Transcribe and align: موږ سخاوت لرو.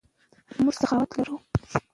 موږ 0.63 0.75
سخاوت 0.81 1.11
لرو. 1.17 1.35